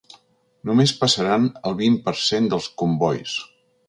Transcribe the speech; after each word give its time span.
Només 0.69 0.93
passaran 1.01 1.45
el 1.71 1.75
vint 1.81 1.97
per 2.07 2.13
cent 2.21 2.49
dels 2.55 2.71
combois. 2.83 3.35